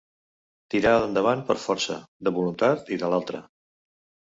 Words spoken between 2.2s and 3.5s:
de voluntat i de l'altra.